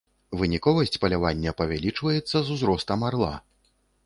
[0.39, 3.31] Выніковасць палявання павялічваецца з узростам арла.